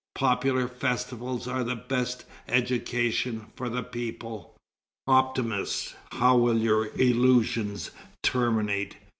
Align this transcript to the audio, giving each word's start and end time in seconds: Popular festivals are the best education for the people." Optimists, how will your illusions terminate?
Popular 0.15 0.67
festivals 0.67 1.47
are 1.47 1.63
the 1.63 1.75
best 1.75 2.25
education 2.47 3.51
for 3.55 3.69
the 3.69 3.83
people." 3.83 4.57
Optimists, 5.05 5.93
how 6.13 6.37
will 6.37 6.57
your 6.57 6.87
illusions 6.99 7.91
terminate? 8.23 8.95